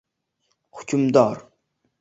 [0.75, 1.47] Hukmdor: